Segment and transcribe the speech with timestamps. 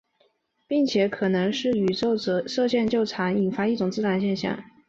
[0.65, 4.59] 并且也很可能会是宇宙射线就常常引发的一种自然现象。